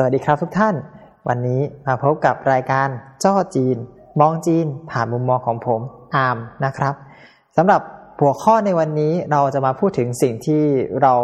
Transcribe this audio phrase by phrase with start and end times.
[0.00, 0.74] สวัสดีครับทุกท่าน
[1.28, 2.88] วันนี้มาพบกับรายการ
[3.24, 3.76] จ้อจีน
[4.20, 5.80] มองจีน ผ่านมุมมองของผม
[6.14, 6.94] อาร์มนะครับ
[7.56, 7.80] สำหรับ
[8.20, 10.62] หัวข้อในวันนี้เราจะมาพูดถึงสิ่งที่
[11.02, 11.14] เรา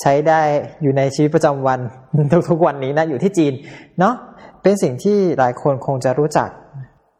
[0.00, 0.40] ใช้ได้
[0.82, 1.80] อยู่ในชีวิตประจำวัน
[2.48, 3.52] ทุกๆวันนี้นะอยู่ที่จีน
[3.98, 4.14] เนาะ
[4.62, 6.48] เป็นสิ่งที่หลายคนคงจะรู้จัก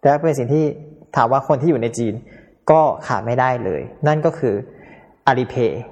[0.05, 0.65] และเป็นสิ่งที่
[1.17, 2.15] ถามว่าคนที่อยู่ในจีน
[2.71, 4.55] ก็ขาดไม่ได้เลย นั่นก็คือ
[5.27, 5.83] อาลีเพย์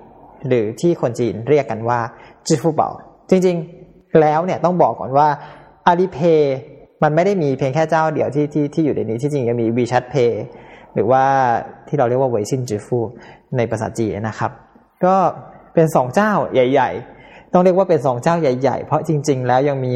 [0.49, 2.01] หรือที่คนจีนเรียกกันว่า
[2.47, 2.89] จิฟูเบา
[3.31, 3.86] จริงๆ
[4.21, 5.29] แล้วเนี่ยต้องบอกก่อนว่า
[5.87, 6.57] อาลีเพย์
[7.03, 10.33] มันไม่ได้มีเพียงแค่เจ้าเดียวที่ที่ที่อยู่ในนี้ที่จริงยังมี WeChat Pay
[10.95, 11.25] หรือว่า
[11.89, 12.99] ที่เราเรียกว่าเวซินจิฟู
[13.57, 14.51] ในภาษาจีนนะครับ
[15.05, 15.17] ก็
[15.75, 16.91] เป็นสองเจ้าใหญ่
[17.23, 19.95] ๆ ต้องเรียกว่าเป็นสองเจ้าใหญ่ ๆ เพราะจริง ๆ แล้วยังมี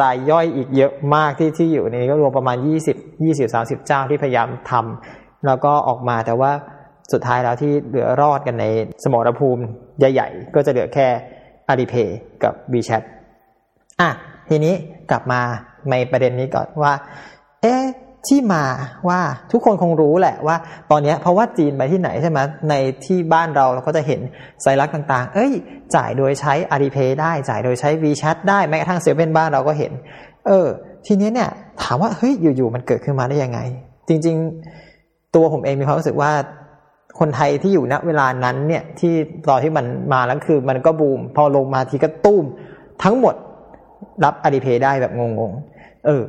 [0.00, 2.56] รายย่อยอีกเยอะมากที่ที่อยู่ในนี้ก็รวมประมาณ
[2.90, 6.50] 20 20 30 เจ้าที่พยายามทำแล้วก็ออกมาแต่ว่า
[7.12, 8.64] สุดท้ายแล้วที่เหลือรอดกันใน
[9.04, 9.62] สมรภูมิ
[9.98, 11.08] ใหญ่ ๆ ก็จะเหลือแค่
[11.72, 12.08] Alipay
[12.42, 13.02] กับ WeChat
[14.00, 14.10] อะ
[14.48, 14.74] ทีนี้
[15.10, 15.40] กลับมา
[15.90, 16.92] ในประเด็นนี้ก่อนว่า
[17.62, 17.84] เอ๊ะ
[18.26, 18.64] ที่มา
[19.08, 19.20] ว่า
[19.52, 20.56] ทุกคนคงรู้แหละว่า
[20.90, 22.38] ตอนนี้เพราะว่าจีนไปที่ไหนใช่ไหม
[22.70, 22.74] ใน
[23.04, 24.20] ที่บ้านเราเราก็จะเห็น
[24.64, 25.52] สัญลักษณ์ต่าง ๆ เอ้ย
[25.94, 29.92] จ่ายโดยใช้ Alipay ได้ จ่ายโดยใช้ WeChat ได้แม้กระทั่งเซเว่นบ้านเราก็เห็น
[30.46, 30.66] เออ
[31.06, 31.50] ทีนี้เนี่ย
[31.82, 33.60] ถามว่าเฮ้ยอยู่ๆมันเกิดขึ้นมาได้ยังไง
[34.08, 34.36] จริง
[34.86, 36.32] ๆ ตัวผมเองมีความรู้สึกว่า
[37.18, 39.14] คนไทยที่อยู่ณเวลานั้นเนี่ยที่
[39.48, 42.44] ตอนที่มันมาแล้วคือมันก็บูม พอลงมาทีก็ตุ้ม
[43.04, 43.34] ทั้งหมด
[44.24, 46.22] รับ Alipay ได้แบบงงๆ เออ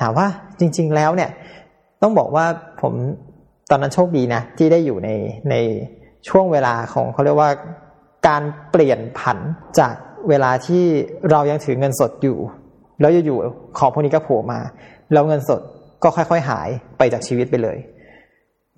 [0.00, 0.26] ถามว่า
[0.60, 1.30] จริง ๆ แล้วเนี่ย
[2.02, 2.44] ต้องบอกว่า
[2.82, 2.92] ผม
[3.70, 5.10] ตอนนั้นโชคดีนะ ที่ได้อยู่ใน
[5.50, 5.54] ใน
[6.28, 7.50] ช่วงเวลาของเขาเรียกว่า
[8.28, 9.38] การเปลี่ยนผัน
[9.78, 9.94] จาก
[10.28, 10.84] เวลาที่
[11.30, 12.38] เรายังถือเงินสดอยู่
[13.00, 14.60] แล้วอยู่ๆของพวกนี้ก็โผล่มา
[15.12, 15.60] แล้วเงินสด
[16.02, 17.78] ก็ค่อย ๆ หายไปจากชีวิตไปเลย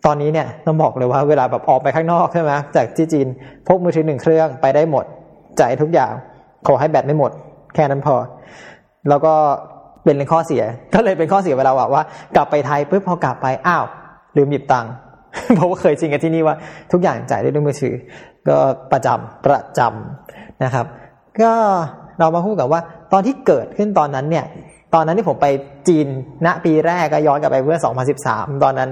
[0.06, 3.26] ตอนนี้เนี่ยต้องบอกเลยว่าเวลาแบบออกไปข้างนอกใช่ไหมจากที่จีน
[3.66, 5.04] พกมือถือหนึ่งเครื่องไปได้หมด
[5.60, 6.12] จ่ายทุกอย่าง
[6.66, 7.30] ขอให้แบตไม่หมด
[7.74, 8.16] แค่นั้นพอ
[9.08, 9.34] แล้วก็
[10.04, 10.62] เป็นข้อเสีย
[10.94, 12.02] ก็เลยเป็นข้อเสียเวลาว่าว่า
[12.36, 13.84] กลับไปไทยปุ๊บพอกลับไปอ้าว
[14.36, 14.92] ลืมหยิบตังค์
[15.54, 16.56] เพราะว่าเคยชินกับที่นี่ว่า
[16.92, 17.94] ทุกอย่างจ่ายได้ด้วยมือถือ
[18.48, 18.56] ก็
[18.92, 20.86] ประจำประจำนะครับ
[21.40, 21.52] ก็
[22.18, 22.80] เรามาพูดกับว่า
[23.12, 24.44] ตอนที่เกิดขึ้นตอนนั้นเนี่ย
[24.94, 25.46] ตอนนั้นที่ผมไป
[25.88, 26.06] จีน
[26.46, 27.80] ณปีแรกก็ย้อนกลับไปเมื่อ
[28.20, 28.90] 2013 ตอนนั้น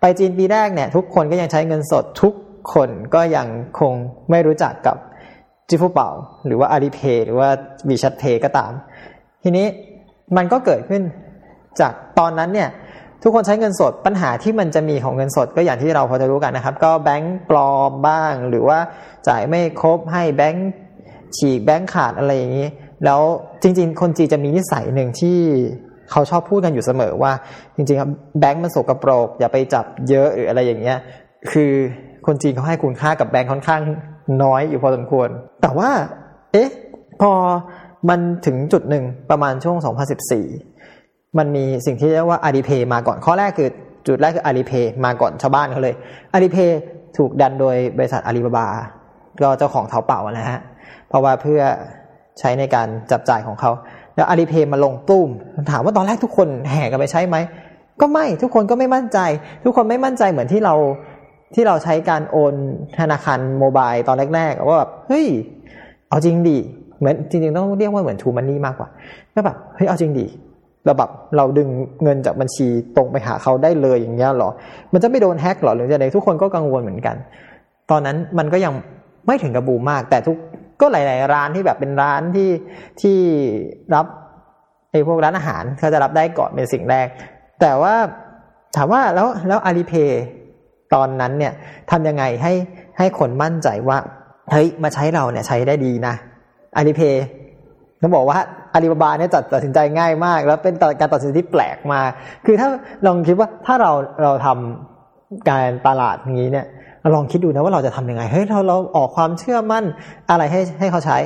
[0.00, 2.34] ไปจีนปีแรกเนี่ย ทุกคนก็ยังใช้เงินสดทุก
[2.74, 3.46] คนก็ยัง
[3.80, 3.92] คง
[4.30, 4.96] ไม่รู้จักกับ
[5.70, 6.10] จิฟูเป่า
[6.46, 7.48] หรือว่าอาลีเพย์หรือว่า
[7.88, 8.72] วีชัดเพย์ก็ตาม
[9.42, 9.66] ทีนี้
[10.36, 11.02] มันก็เกิดขึ้น
[11.80, 12.68] จากตอนนั้นเนี่ย
[13.22, 18.78] ทุกคนใช้เงินสดปัญหาที่มันจะมีของเงินสดก็อย่างที่เราพอจะรู้กันนะครับ ก็แบงก์ปลอมบ้าง หรือว่า
[19.28, 20.68] จ่ายไม่ครบให้แบงก์
[21.36, 22.68] ฉีกแบงก์ขาดอะไรอย่างนี้
[23.04, 23.20] แล้ว
[23.62, 25.38] จริง ๆ คนจีจะมีนิสัยหนึ่งที่
[26.10, 27.32] เขาชอบพูดกันอยู่เสมอว่า
[27.74, 28.10] จริงๆครับ
[28.40, 30.98] แบงก์มันสกรปรกอย่าไปจับเยอะหรืออะไรอย่างเงี้ย
[31.52, 31.72] คือ
[32.26, 33.82] คนจีนเขาให้คุณค่ากับแบงก์ค่อนข้าง
[34.42, 35.28] น้อยอยู่พอสมควร
[35.62, 35.90] แต่ว่า
[36.52, 36.70] เอ๊ะ
[37.20, 37.32] พอ
[38.08, 39.76] มันถึงจุดหนึ่งประมาณช่วง
[40.56, 43.68] 2014 มันมีสิ่งที่เรียกว่าอาลีเพย์มาก่อน ข้อแรกคือ
[44.06, 45.94] จุดแรกคืออาลีเพย์มาก่อนชาวบ้านเขาเลย
[46.32, 46.78] อาลีเพย์
[47.16, 48.66] ถูกดันโดยบริษัทอาลีบาบา
[49.42, 50.60] ก็เจ้าของเท้าเป่านะฮะ
[51.08, 51.60] เพราะว่าเพื่อ
[52.38, 53.70] ใช้ในการจับจ่ายของเขา
[54.16, 55.28] แล้วอาลีเพย์มาลงตุ้ม
[55.70, 57.36] ถามว่าตอนแรกทุกคนแห่กันไปใช้ไหม
[58.00, 59.18] ก็ไม่ ทุกคนก็ไม่มั่นใจ
[59.64, 60.74] ทุกคนไม่มั่นใจเหมือนที่เรา
[61.54, 62.54] ที่เราใช้การโอน
[62.98, 65.26] ธนาคารโมบายตอนแรกๆว่าแบบเฮ้ย
[66.08, 66.58] เอาจริงดิ
[66.98, 68.88] เหมือนจริงๆต้องเรียกว่าเหมือนทูมันนี่มากกว่า
[69.34, 70.26] ก็แบบเฮ้ยเอาจริงดิ
[70.84, 71.68] เราแบบเราดึง
[72.02, 72.66] เงินจากบัญชี
[72.96, 74.50] ตรงไปหาเขาได้เลยอย่างเงี้ยหรอ
[74.92, 77.16] มันจะไม่โดนแฮ็กหรอหรือจะไงทุกคนก็กังวลเหมือนกัน
[77.90, 78.72] ตอนนั้นมันก็ยัง
[79.26, 80.36] ไม่ถึงกับบูมมาก แต่ทุก
[80.80, 82.50] ก็หลาย ๆ ร้านที่แบบเป็นร้านที่
[83.00, 83.18] ที่
[83.94, 84.06] รับ
[84.90, 87.06] ไอ้พวกร้านอาหารเขาจะรับได้ก่อนเป็นสิ่งแรก
[87.60, 87.94] แต่ว่า
[88.76, 90.24] ถามว่าแล้วแล้วอาลีเพย์
[90.94, 91.52] ตอนนั้นเนี่ย
[91.90, 92.52] ทำยังไงให้
[92.98, 93.98] ให้คนมั่นใจว่า
[94.50, 96.14] เฮ้ยมาใช้เราเนี่ยใช้ได้ดีนะ
[96.76, 97.24] อาลีเพย์
[98.02, 98.38] ต้องบอกว่า
[98.74, 102.00] อาลีบาบาเนี่ยตัดตัดสินใจง่ายมาก แล้วเป็นการตัดสินที่แปลกมา
[102.46, 102.68] คือถ้า
[103.06, 103.92] ลองคิดว่าถ้าเรา
[104.22, 106.66] เราทำการตลาดอย่างนี้เนี่ย
[107.14, 109.84] ลองคิดดูนะว่าเราจะทํำยังไงเฮ้ยเราเราออกความเชื่อมั่น
[110.30, 111.18] อะไรให้ให้เขาใช้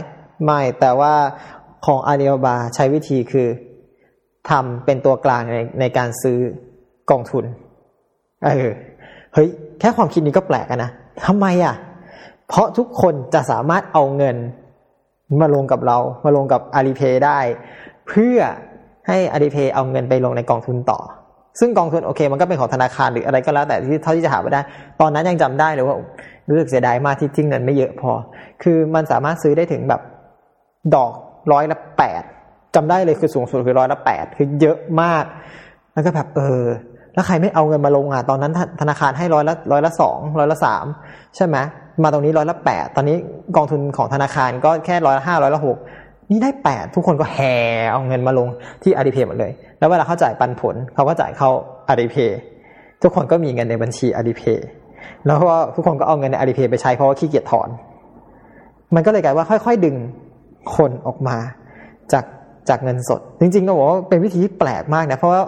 [0.44, 1.12] ไม่แต่ว่า
[1.87, 3.49] ของอาลีบาบาใช้วิธีคือ
[4.50, 6.38] ทำเป็นตัวกลางในในการซื้อ
[7.11, 7.44] กองทุน
[8.44, 8.70] เออ
[9.34, 9.48] เฮ้ย
[9.81, 10.90] แค่ความคิดนี้ก็แปลกนะ
[11.26, 11.75] ทำไมอะ
[12.48, 14.36] เพราะทุกคนจะสามารถเอาเงิน
[15.40, 17.38] มาลงกับเรามาลงกับอาลีเพย์ได้
[18.08, 18.38] เพื่อ
[19.08, 20.98] ให้อาลีเพย์เอาเงินไปลงในกองทุนต่อ
[21.60, 24.60] ซึ่งกองทุนโอเค มันก็เป็นของธนาคารหรืออะไรก็แล้วแต่ที่เท่าที่จะหาไปได้
[25.00, 25.96] ตอนนั้นยังจำได้เลยว่า
[26.48, 28.10] รู้สึกเสียดายมากที่ทิ้งเงินไม่เยอะพอ
[28.62, 30.00] คือมันสามารถซื้อได้ถึงแบบ
[30.94, 31.12] ดอก
[31.52, 32.22] ร้อยละแปด
[32.75, 35.25] จำได้เลยคือสูงสุดคือร้อยละแปดคือเยอะมาก
[35.92, 36.64] แล้วก็แบบเออ
[37.14, 40.84] แล้วใครไม่เอาเงินมาลงอะตอนนั้นธนาคารให้ร้อยละร้อยละสองร้อยละสาม
[41.37, 41.56] ใช่ไหม
[42.02, 43.16] มาตรงนี้ร้อยละแปดตอนนี้
[43.56, 45.76] กองทุนของธนาคารก็แค่ร้อยละห้าร้อยละหก
[46.31, 47.55] นี่ได้แปดทุกคนก็แห่
[47.93, 48.49] เอาเงินมาลง
[48.82, 51.50] ที่อาริเพย์หมดเลย แล้วเวลาเขาจ่ายปันผลเขาก็จ่ายเข้า
[51.88, 52.38] อาริเพย์
[53.02, 54.66] ทุกคนก็มีเงินในบัญชีอาริเพย์
[55.26, 57.69] แล้วก็ทุกคนก็เอาเงินในอาริเพย์ไปใช้เพราะว่าขี้เกียจถอน
[58.94, 59.96] มันก็เลยกลายว่าค่อย ๆ ดึง
[60.76, 61.37] คนออกมา
[62.12, 62.25] จาก
[62.69, 65.40] จากเงินสด จริงๆก็บอกว่าเป็นวิธีที่แปลกมากนะเพราะว่า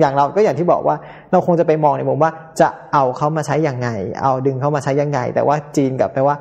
[0.00, 0.96] อย่างเราก็อย่างที่บอกว่า
[1.32, 2.30] เราคงจะไปมองในมุมว่า
[2.60, 3.88] จะเอาเขามาใช้อย่างไง
[4.22, 6.36] เอาดึงเขามาใช้ยังไง แต่ว่าจีนกับแปลว่า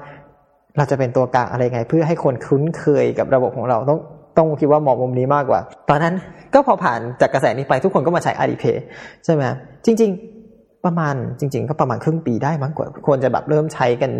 [0.77, 3.99] เราจะเป็นตัวกลางอะไรไง เพื่อให้คนคุ้นเคยกับระบบของเราต้อง
[4.37, 6.13] ต้องคิดว่ามองมุมนี้มากกว่า ตอนนั้น
[6.53, 8.83] ก็พอผ่านจากกระแสนี้ไปทุกคนก็มาใช้อาลีเพย์
[9.25, 9.43] ใช่ไหม
[9.85, 10.11] จริง
[10.47, 14.11] ๆประมาณจริง ๆ ก็ประมาณครึ่งปีได้มั้งกว่าควรจะแบบเริ่มใช้กัน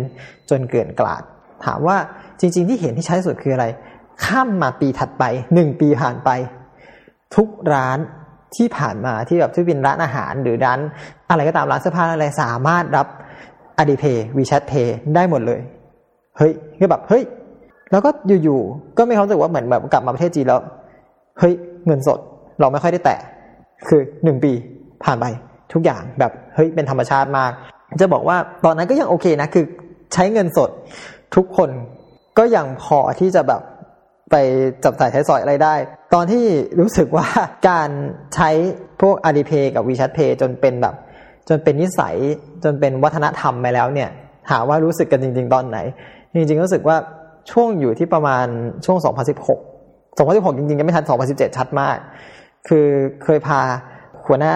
[0.50, 1.22] จนเกินกลาด
[1.64, 1.96] ถามว่า
[2.40, 3.66] จริง ๆ ที่เห็นที่ใช้สุดคืออะไร
[4.24, 5.24] ข้ามมาปีถัดไป
[5.54, 6.30] หนึ่งปีผ่านไป
[7.36, 7.98] ทุกร้าน
[8.56, 10.78] ที่ผ่านมาที่แบบที่เป็นร้านอาหารหรือร้าน
[11.30, 13.06] อะไรก็ตามร้านเสื้อผ้าอะไรสามารถรับ
[13.78, 15.60] อดีเพย์วีแชทเพย์ได้หมดเลย
[16.38, 17.22] เฮ้ยก็แบบเฮ้ย
[17.90, 18.10] แล้วก็
[18.42, 20.60] อยู่ๆก็ไม่เขาสึกว่าเหมือนแบบกลับมาประเทศจีนแล้ว
[21.38, 21.54] เฮ้ย
[21.86, 22.18] เงินสด
[22.60, 23.18] เราไม่ค่อยได้แตะ
[23.88, 24.52] คือหนึ่งปี
[25.04, 25.26] ผ่านไป
[25.72, 27.52] ทุกอย่างแบบเฮ้ยเป็นธรรมชาติมาก
[28.00, 29.64] จะบอกว่าตอนนั้นก็ยังโอเคนะ คือ
[30.14, 30.70] ใช้เงินสด
[31.36, 31.70] ทุกคน
[32.38, 33.60] ก็ยังพอที่จะแบบ
[34.30, 34.34] ไป
[34.84, 35.74] จับจ่ายใช้สอยอะไรได้
[36.14, 36.44] ตอนที่
[36.80, 37.26] รู้สึกว่า
[37.68, 37.90] การ
[38.34, 38.50] ใช้
[39.00, 40.94] พวก a ีเพย์กับ WeChat Pay จนเป็นแบบ
[41.48, 42.16] จนเป็นนิสัย
[42.64, 44.10] จนเป็นวัฒนธรรมไปแล้วเนี่ย
[44.50, 45.78] ถามว่ารู้สึกกันจริง ๆ ตอนไหน
[46.34, 46.96] จริง ๆ รู้สึกว่า
[47.50, 48.46] ช่วงอยู่ที่ประมาณ
[48.84, 48.98] ช่วง
[49.78, 51.96] 2016 2016 จริงๆยังไม่ทัน 2017 ชัดมาก
[52.68, 52.86] คือ
[53.24, 53.60] เคยพา
[54.26, 54.54] หัวหน้า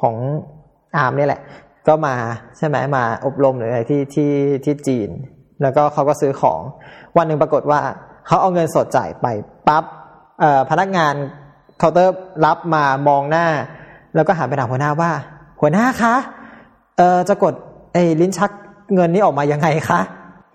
[0.00, 0.14] ของ
[0.96, 1.40] อาร์มเนี่ยแหละ
[1.88, 2.14] ก็มา
[2.58, 4.32] ใช่ไหมมาอบรมหรืออะไรที่ที่
[4.64, 5.10] ที่จีน
[5.62, 6.60] แล้วก็เขาก็ซื้อของ
[7.16, 7.80] วันหนึ่งปรากฏว่า
[8.26, 9.26] เขาเอาเงินสดจ่ายไป
[9.68, 9.84] ปับ๊บ
[10.70, 11.14] พนักงาน
[11.78, 13.46] เคาน์เตอร์รับมามองหน้า
[14.14, 15.10] แล้วก็หันไปถามหัวหน้าว่า
[15.60, 16.14] หัวหน้าคะ
[16.96, 17.54] เออจะกด
[17.92, 18.50] ไอ้ลิ้นชัก
[18.94, 20.00] เงินนี้ออกมายังไงคะ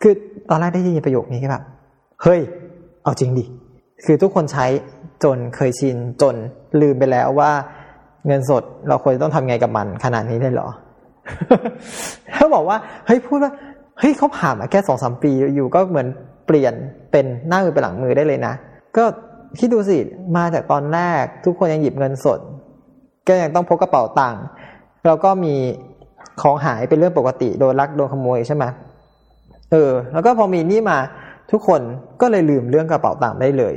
[0.02, 0.14] คือ
[0.50, 1.64] ตอนแรกได้ยินประโยคนี้แบบ
[2.24, 2.40] เฮ้ย
[3.04, 3.46] เอาจริงดิ
[4.06, 4.66] คือทุกคนใช้
[5.24, 6.36] จนเคยชินจน
[6.82, 7.52] ลืมไปแล้วว่า
[8.28, 10.68] เงินสดเราควรต้องทำไงกับมันขนาดนี้ได้หรอ
[12.34, 13.52] เขาบอกว่า เฮ้ยพูดว่า
[14.00, 16.08] เฮ้ยเขาผ่านมาแค่สองสามปีอยู่ก็เหมือน
[16.50, 16.74] เปลี่ยน
[17.12, 18.54] เป็นหน้ามือเป็นหลังมือได้เลยนะ
[18.98, 19.04] ก็
[19.60, 19.98] คิดดูสิ
[20.38, 22.40] มาจากตอนแรกทุกคนยังหยิบเงินสด
[23.28, 24.44] ก็ยังต้องพกกระเป๋าตังค์
[25.06, 25.56] แล้วก็มี
[26.42, 28.66] ของหายเป็นเรื่องปกติโดนลักโดนขโมยใช่ไหม
[29.72, 30.98] เออ แล้วก็พอมีนี่มา
[31.52, 31.82] ทุกคน
[32.22, 33.76] ก็เลยลืมเรื่องกระเป๋าตังค์ได้เลย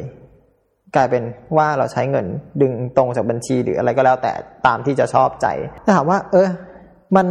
[0.96, 1.22] กลายเป็น
[1.56, 2.26] ว่าเราใช้เงิน
[2.60, 4.32] ดึงตรงจากบัญชีหรืออะไรก็แล้วแต่
[4.66, 5.46] ตามที่จะชอบใจ
[5.84, 6.48] ถ้าถามว่า เออ
[7.16, 7.26] มัน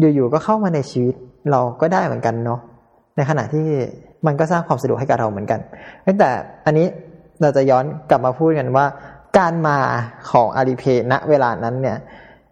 [0.00, 1.14] อยู่ๆก็เข้ามาในชีวิต
[1.50, 2.60] เราก็ได้เหมือนกันเนาะ
[3.16, 3.66] ในขณะที่
[4.26, 5.60] มันก็สร้างความสะดวกให้กับเราเหมือนกัน
[6.18, 6.30] แต่
[6.66, 6.86] อันนี้
[7.42, 8.86] เราจะย้อนกลับมาพูดกันว่า
[9.38, 9.78] การมา
[10.30, 11.98] ของอาลีเพย์ณเวลานั้นเนี่ย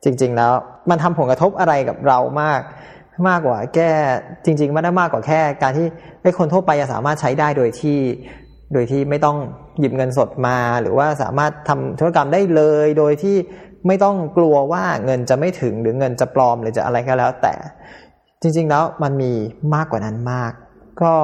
[0.05, 0.53] จริง ๆ แล้ว
[0.91, 2.61] มันทำผลกระทบอะไรกับเรามาก
[3.29, 3.93] มากกว่าแก้
[4.44, 5.87] จริงๆไม่ได้มากกว่าแค่ การที่
[6.23, 7.99] ให้คนทั่วไปจะสามารถใช้ได้โดยที่
[8.73, 9.37] โดยที่ไม่ต้อง
[9.79, 13.37] หยิบเงินสดมา หรือว่าสามารถทำธุรกรรมได้เลย โดยที่
[13.87, 17.55] ไม่ต้องกลัวว่าเงินจะไม่ถึงหรือเงินจะปลอมหรือจะอะไรก็แล้วแต่
[18.43, 19.33] จริงๆแล้วมันมี
[19.75, 20.53] มากกว่านั้นมาก
[21.03, 21.15] ก็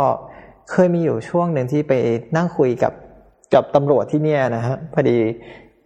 [0.71, 1.93] เคยมีอยู่ช่วงหนึ่งที่ไป
[2.37, 2.93] นั่งคุยกับ
[3.55, 5.17] กับตำรวจที่เนี่ยนะฮะพอดี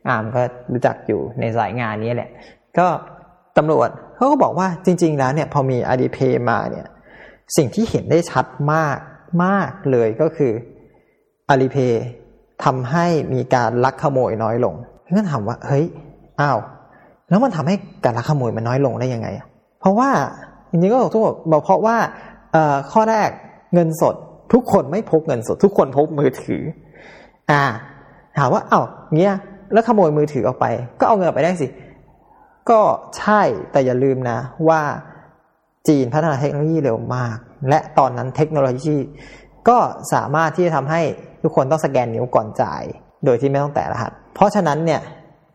[0.08, 0.42] อามก็
[0.72, 2.30] รู้จักอยู่ในสายงานนี้แหละ
[2.78, 2.86] ก็
[3.58, 6.86] ตำรวจเขาก็บอกว่าจริง ๆ แล้วเนี่ยพอมีอดีเพย์มาเนี่ย
[7.56, 8.96] สิ่งที่เห็นได้ชัดมาก
[9.44, 10.52] มากเลยก็คือ
[11.48, 12.04] อาลีเพย์
[12.64, 14.74] ทำให้มีการลักขโมยน้อยลง
[15.12, 15.86] งั้นถามว่า เฮ้ย
[16.40, 16.58] อ้าว
[17.28, 19.28] แล้วมันทำให้การลักขโมยมันน้อยลงได้ยังไง
[19.80, 20.10] เพราะว่า
[20.72, 21.96] จริงๆก็ทุกคนบอกเพราะว่า
[22.92, 23.30] ข้อแรก
[23.74, 24.14] เงินสด
[24.52, 26.62] ทุกคนไม่พกเงินสด ทุกคนพกมือถือ
[27.50, 27.64] อ่า
[28.38, 28.82] ถามว่าเอา้า
[29.18, 29.34] เงี้ย
[29.72, 30.66] แล้วขโมยมือถือออกไป
[31.00, 31.68] ก็เอาเงินออกไปได้สิ
[32.70, 32.80] ก็
[33.18, 34.38] ใช่แต่อย่าลืมนะ
[34.68, 34.80] ว่า
[35.88, 37.36] จีนพัฒนาเทคโนโลยีเร็วมาก
[37.68, 38.96] และตอนนั้นเทคโนโลยี
[39.68, 39.78] ก็
[40.12, 41.02] สามารถที่จะทำให้
[41.42, 42.82] ทุกคนต้องสแกนนิ้วก่อนจ่าย
[43.24, 45.00] โดยที่ไม่ต้องแตะรหัส เพราะฉะนั้นเนี่ย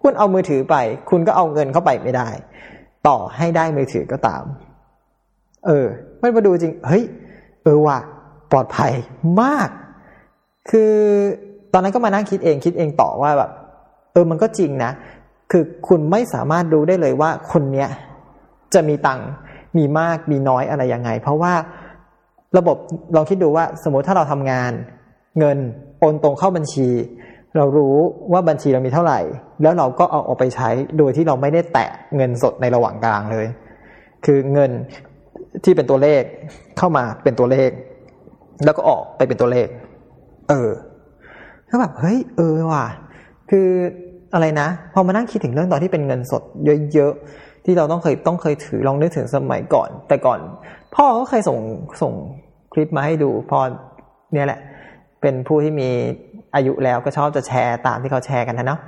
[0.02, 0.76] คุณเอามือถือไป
[1.10, 2.30] คุณก็เอาเงินเข้าไปไม่ได้
[3.08, 4.44] ต่อให้ได้มือถือก็ตาม
[5.68, 5.88] เออ
[6.20, 7.04] ไม่มาดูจริง เฮ้ย
[7.64, 7.98] เออว่ะ
[8.52, 8.92] ปลอดภัย
[9.42, 9.70] มาก
[10.70, 10.94] คือ
[11.74, 13.52] ตอนนั้นก็มานั่งคิดเองคิดเองต่อว่าแบบ
[14.14, 14.92] เออมันก็จริงนะ
[15.52, 17.90] คือคุณไม่สามารถรู้ได้เลยว่าคนเนี้ย
[18.74, 19.30] จะมีตังค์
[19.78, 21.54] มีมากมีน้อยอะไรยังไง เพราะว่า
[22.58, 22.78] ระบบ
[23.16, 24.72] ลองคิดดูว่าสมมติถ้าเราทำงาน
[25.40, 25.58] เงิน
[26.00, 26.90] โอนตรงเข้าบัญชี
[27.58, 27.96] เรารู้
[28.32, 29.20] ว่าบัญชีเรามีเท่าไหร่
[29.62, 33.48] แล้วเราก็เอาออกไปใช้โดยที่เราไม่ได้แตะเงินสดในระหว่างกลางเลย
[34.26, 34.72] คือเงิน
[35.64, 36.22] ที่เป็นตัวเลข
[36.78, 37.70] เข้ามาเป็นตัวเลข
[38.66, 39.68] แล้วก็ออกไปเป็นตัวเลข
[40.50, 40.72] เออ
[41.70, 42.86] ก็แบบเฮ้ยเออว่ะ
[43.50, 43.68] คือ
[44.34, 46.44] อะไรนะ พอมานั่งคิดถึงเรื่องตอนที่เป็นเงินสด
[46.94, 50.40] เยอะๆที่เราต้องเคยต้องเคยถือลองนึกถึงสมัยก่อน แต่ก่อน
[50.96, 51.60] พ่อก็เคยส่ง
[52.02, 52.14] ส่ง
[52.74, 53.60] คลิปมาให้ดูพอ
[54.34, 54.60] เนี่ยแหละ
[55.22, 55.90] เป็นผู้ที่มี
[56.56, 58.80] อายุแล้วก็ชอบจะแชร์ตามที่เขาแชร์กันนะเนาะ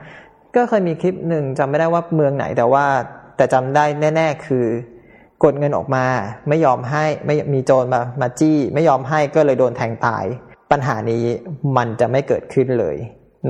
[0.56, 2.86] ก็เคยมีคลิปหนึ่งจำไม่ได้ว่าเมืองไหนแต่ว่า
[3.38, 3.86] แต่จำได้
[4.16, 4.66] แน่ ๆ คือ
[5.44, 6.06] กดเงินออกมา
[6.50, 10.26] ไม่ยอมให้ไม่มีโจรมามาจี้ ไม่ยอมให้ก็เลยโดนแทงตาย
[10.72, 11.24] ปัญหานี้
[11.78, 12.96] มันจะไม่เกิดขึ้นเลย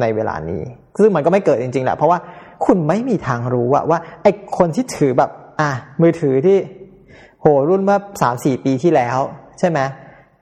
[0.02, 0.62] ในเวลานี้
[1.00, 2.20] ซึ่งมันก็ไม่เกิดจริงๆแหละเพราะว่า
[2.66, 4.28] คุณไม่มีทางรู้ว่าว่าไอ
[4.58, 6.58] คนที่ถือแบบ อะมือถือที่
[7.42, 9.18] โหรุ่นเมื่อสามสี่ปีที่แล้ว
[9.60, 9.80] ใช่ไหม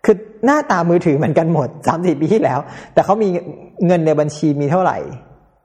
[0.06, 2.60] คือหน้าตามือถือเหมือนกันหมดสามสี่ปีที่แล้ว
[2.94, 3.30] แต่เขามี
[3.86, 4.98] เงินในบัญชีมีเท่าไหร่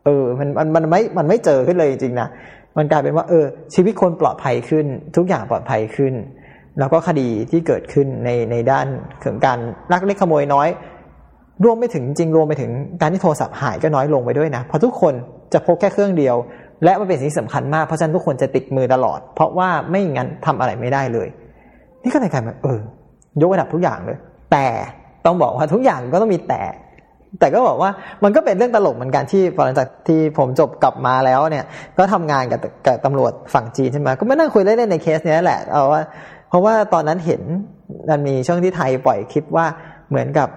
[0.05, 2.29] เออ มันมันมันไม่มันไม่เจอขึ้นเลยจริงๆนะ
[2.77, 4.87] มันกลายเป็นว่า เออ ชีวิตคนปลอดภัยขึ้น
[5.17, 6.15] ทุกอย่างปลอดภัยขึ้น
[6.79, 8.87] แล้วก็คดีที่เกิดขึ้นในในด้าน
[9.25, 9.59] ของการ
[9.93, 10.69] ลักเล็กขโมยน้อย
[11.65, 15.15] รวมไปถึงจริงรวมไปถึงการที่โทรศัพท์หายก็น้อยลงไปด้วยนะเพราะทุกคน
[15.53, 16.37] จะพกแค่เครื่องเดียว
[16.85, 21.29] และมันเป็นสิ่งที่สำคัญมากเพราะฉะนั้นทุกคนจะติดมือตลอด เพราะว่าไม่งั้นทำอะไรไม่ได้เลย
[22.03, 22.81] นี่ก็เลยกลายเป็นเออ
[23.41, 24.19] ยกระดับทุกอย่างเลย
[24.53, 24.67] แต่
[25.27, 26.63] ต้องบอกว่าทุกอย่างก็ต้องมีแต่
[27.41, 27.91] แต่ก็บอกว่า
[28.25, 31.65] มันก็เป็นเรื่องตลกเหมือนกันที่หลังจากที่ผมจบกลับมาแล้วเนี่ย
[31.99, 36.03] ก็ทำงานกับกับตำรวจฝั่งจีนใช่ไหมก็ไม่นั่งคุยเล่นๆในเคสเนี้แหละเอาว่า
[36.49, 37.43] เพราะว่าตอนนั้นเห็น
[38.11, 39.67] มันมีช่วงที่ไทยปล่อยคลิปว่า
[40.09, 40.49] เหมือนกับ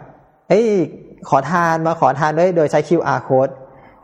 [0.50, 0.68] เอ้ย
[1.30, 3.54] ขอทานมาขอทานด้วยโดยใช้ QR code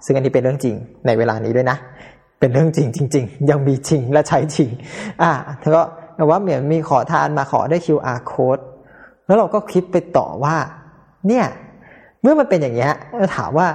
[0.06, 0.76] ซึ่งอันนี้เป็นเรื่องจริง
[1.06, 1.78] ในเวลานี้ด้วยนะ
[2.40, 4.70] เป็นเรื่องจริงจริง ๆ ยังมีจริงและใช้จริง
[5.22, 5.84] อ่าเธอก็
[6.16, 8.64] แต่ว่าเหมือนมีขอทานมาขอได้ QR code
[9.26, 10.56] แล้วเราก็คิดไปต่อว่า
[11.28, 11.46] เนี่ย
[12.22, 13.68] เมื่อมันเป็นอย่างเงี้ยเราถามว่า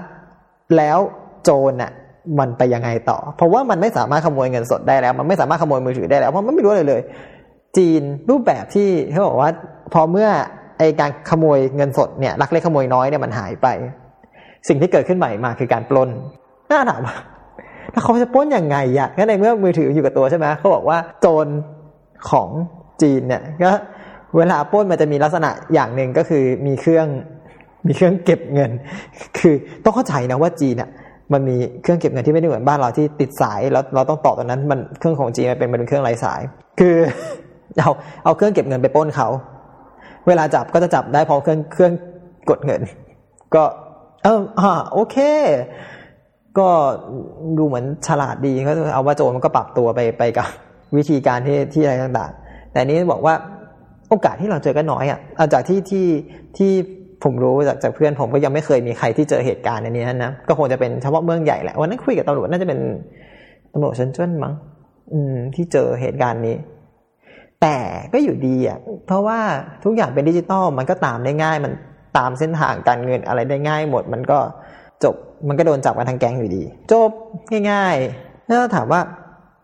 [0.76, 0.98] แล้ว
[1.44, 1.92] โจรน่ะ
[2.38, 7.00] มันไปยังไงต่อ เพราะว่ามันไม่สามารถขโมยเงินสดได้แล้ว มันไม่สามารถขโมยมือถือได้แล้วเพราะมันไม่รู้เลยเลย
[7.76, 9.50] จีนรูปแบบที่เขาบอกว่า
[9.92, 10.28] พอเมื่อ
[10.78, 13.66] ไอการขโมยเงินสดเนี่ยลักเล็กขโมยน้อยเนี่ยมันหายไป
[14.68, 16.10] สิ่งที่เกิดขึ้นใหม่มาคือการปล้น
[16.70, 17.16] น่าถามว่า
[17.94, 21.46] ถ้าเขาจะปล้นยังไงอะก็ในเมื่อมือถืออยู่กับตัวใช่ไหมเขาบอกว่าโจร
[22.30, 22.48] ของ
[23.02, 23.70] จีนเนี่ยก็
[24.36, 27.06] เวลาปล้นมันจะมีลักษณะอย่างหนึ่งก็คือมีเครื่อง
[27.86, 28.70] มีเครื่องเก็บเงิน
[29.38, 29.54] คือ
[29.84, 30.90] ต้องเข้าใจนะว่าจีนเนี่ย
[31.32, 36.40] มันมีเครื่องเก็บเงินที่ไม่ได้เหมือนบ้านเราที่ติดสายแล้วเราต้องต่อตอนนั้น มันเครื่องของจีนมันเป็นมันเป็นเครื่องไร้สาย
[36.80, 36.96] คือ
[37.78, 37.90] เอา
[38.24, 39.28] เอาเครื่องเก็บเงินไปปล้นเขา
[40.26, 41.92] เวลาจับก็จะจับได้พร้อมเครื่องเครื่อง
[42.50, 42.80] กดเงิน
[43.54, 43.64] ก็
[44.22, 45.16] เอออ่าโอเค
[46.58, 46.68] ก็
[47.58, 50.48] ดูเหมือนฉลาดดีก็เอาว่าโจรมันก็ปรับตัวไปไปกับ
[50.96, 53.34] วิธีการที่ที่อะไรต่างๆ แต่นี้บอกว่า
[54.08, 55.20] โอกาสที่เราเจอก็น้อยอะ
[55.52, 56.06] จากที่ที่
[56.58, 56.72] ที่
[57.22, 62.80] ผมรู้จากจากเพื่อนผมก็ยังไม่เคยมีใครที่เจอเหตุการณ์ในนี้นะก็คงจะเป็นเฉพาะเมืองใหญ่แหละวันนั้นคุยกับตำรวจน่าจะเป็น
[63.72, 64.54] ตำรวจเชนเจิ้นมั้ง
[65.12, 66.56] อืม ที่เจอเหตุการณ์นี้
[67.62, 67.76] แต่
[68.12, 69.40] ก็อยู่ดีอะเพราะว่า
[69.84, 71.72] ทุกอย่างเป็นดิจิตอลมันก็ตามได้ง่าย มัน
[72.18, 74.38] ตามเส้นทางการเงินอะไรได้ง่ายหมด มันก็
[75.04, 75.14] จบ
[75.48, 77.10] มันก็โดนจับกันทางแก๊งอยู่ดี จบ
[77.70, 79.00] ง่ายๆแล้วถามว่า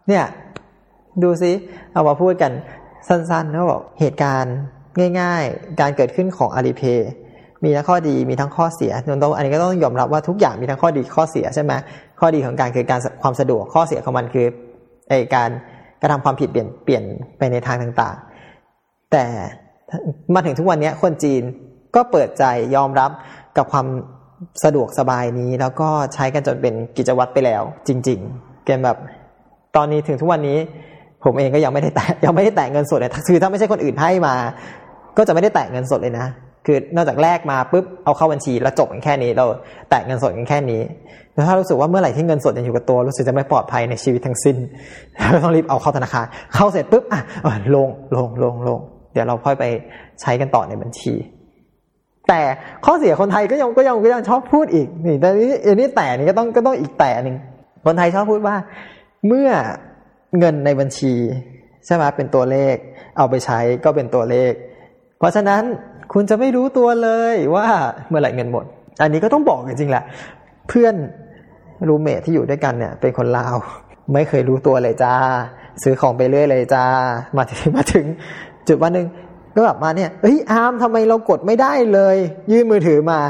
[0.08, 0.24] เนี่ย
[1.22, 1.52] ดูซิ
[1.92, 2.52] เอามาพูดกัน
[3.08, 4.56] สั้นๆเขาบอกเหตุการณ์
[5.20, 7.10] ง่าย ๆ การเกิดขึ้นของอาลีเพย์
[7.64, 11.72] มีทั้งข้อดีมีทั้งข้อเสียนนต้องอันนี้ก็ต้องยอมรับว่าทุกอย่างมีทั้งข้อดีข้อเสียใช่ไหม
[12.20, 14.46] ข้อดีของการคือการความสะดวกข้อเสียของมันคือ
[15.08, 15.50] ไอการ
[16.02, 17.04] กระทำความผิดเปลี่ยนเปลี่ยน
[17.38, 19.24] ไปในทางต่างๆ แต่
[20.34, 21.42] มาถึงทุกวันนี้คนจีน
[21.94, 22.44] ก็เปิดใจ
[22.76, 23.10] ยอมรับ
[23.56, 23.86] กับความ
[24.64, 28.98] สะดวกสบายนี้ แล้วก็ใช้กันจนเป็นกิจวัตรไปแล้ว จริงๆเกมแบบ
[29.76, 30.58] ตอนนี้ถึงทุกวันนี้
[31.24, 34.34] ผมเองก็ยังไม่ได้แตะยังไม่ได้แตะเงินสดเลยคือถ้าไม่ใช่คนอื่นให้มา
[35.16, 36.26] ก็จะไม่ได้แตะเงินสดเลยนะ
[36.66, 39.46] คือนอกจากแลกมาปุ๊บเอาเข้าบัญชีแล้วจบกันแค่นี้เรา
[39.90, 40.80] แตะเงินสดกันแค่นี้
[41.34, 44.56] แล้วถ้ารู้สึกว่าเมื่อไหร่ที่เงินสดยังอยู่กับตัวรู้สึกจะไม่ปลอดภัยในชีวิตทั้งสิ้น
[45.44, 47.20] ต้องรีบเอาเข้าธนาคารเข้าเสร็จปุ๊บอะ
[47.74, 48.78] ลงลงลงลง
[49.12, 49.64] เดี๋ยวเราค่อยไป
[50.20, 51.14] ใช้กันต่อในบัญชี
[52.28, 52.40] แต่
[52.84, 57.36] ข้อเสียคนไทยก็ยังก็ยังก็ยังชอบพูดอีกนี่แต่นี้อันนี้แต่นี่ก็ต้องก็ต้องอีกแต่หนึ่ง
[57.84, 58.56] คนไทยชอบพูดว่า
[59.26, 59.50] เมื่อ
[60.38, 61.14] เงินในบัญชี
[61.86, 62.76] ใช่ไหมเป็นตัวเลข
[63.18, 64.52] เอาไปใช้ก็เป็นตัวเลข
[65.18, 65.62] เพราะฉะนั้น
[66.12, 67.66] คุณจะไม่รู้ตัวเลยว่า
[68.08, 68.64] เมื่อไหร่เงินหมด
[69.02, 70.04] อันนี้ก็ต้องบอกจริงๆแหละ
[70.68, 70.94] เพื่อน
[71.88, 73.56] รูเมทที่อยู่ด้วยกันเนี่ย เป็นคนลาว
[74.14, 75.14] ไม่เคยรู้ตัวเลยจ้า
[75.82, 76.84] ซื้อของไปเรื่อยเลยจ้า
[77.36, 78.06] มาถึงมาถึง
[78.68, 79.06] จุดวันหนึ่ง
[79.54, 82.16] ก็แบบมาเนี่ยเฮ้ยอาร์มทำไมเรากดไม่ได้เลย
[82.52, 83.20] ยื่นมือถือมา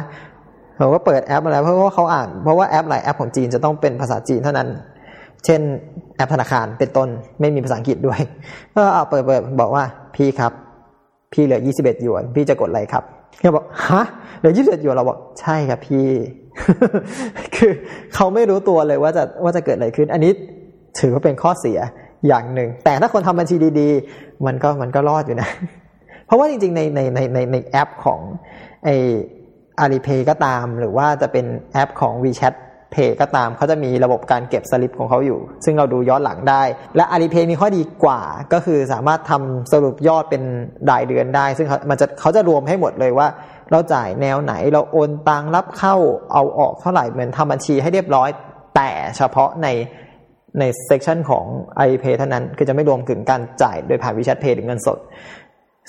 [0.79, 4.69] ผมก็เปิดแอปมาแล้วเพราะว่าเขาอ่านเพราะว่าแอปหลายแอปของจีนจะต้องเป็นภาษาจีนเท่านั้น
[5.45, 5.61] เช่น
[6.17, 7.09] แอปธนาคารเป็นต้น
[7.41, 8.21] ไม่มีภาษาอังกฤษด้วย
[8.77, 9.85] ก็เอาเปิดเปิดบอกว่า
[10.17, 10.53] พี่ครับ
[11.33, 13.05] พี่เหลือยี่สิบเอ็ดหยวน พี่จะกดอะไรครับ
[13.41, 14.03] เขาบอกฮะ
[14.39, 16.09] เหลือยี่สิบเอ็ดหยวนเราบอกใช่ครับพี่
[17.55, 17.73] คือ
[18.15, 20.33] เขาไม่รู้ตัวเลยว่าจะว่าจะเกิดอะไรขึ้น อันนี้
[21.01, 21.79] ถือว่าเป็นข้อเสีย
[22.27, 25.49] อย่างหนึ่ง แต่ถ้าคนทำบัญชีดี ๆ มันก็มันก็รอดอยู่นะ
[26.27, 28.21] เพราะว่าจริงๆในในในในในแอปของ
[28.85, 28.89] ไอ
[29.81, 32.55] อาลีเพย์ก็ตาม หรือว่าจะเป็นแอปของ WeChat
[32.93, 36.63] Pay ก็ตามเขาจะมีระบบการเก็บสลิปของเขาอยู่ ซึ่งเราดูย้อนหลังได้
[36.97, 38.21] และ Alipay มีข้อดีกว่า
[38.53, 40.43] ก็คือสามารถทำสรุปยอดเป็น
[40.91, 43.29] รายเดือนได้ ซึ่งมันจะเขาจะรวมให้หมดเลยว่า
[43.71, 45.97] เราจ่ายแนวไหนเราโอนตังค์รับเข้า
[46.33, 48.29] เอาออกเท่าไหร่เหมือนทำบัญชีให้เรียบร้อย
[48.77, 49.69] แต่เฉพาะใน
[50.59, 51.45] ใน section ของ
[51.89, 54.99] i p a y เท่านั้นคือจะไม่รวมถึงการจ่ายโดยผ่าน WeChat Pay หรือเงินสด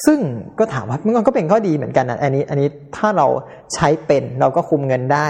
[0.06, 0.20] ซึ่ง
[0.60, 3.28] ก็ถามว่ามันก็เป็นข้อดีเหมือนกันนะอันนี้อันนี้ถ้าเรา
[3.74, 5.28] ใช้เป็นเราก็คุมเงินได้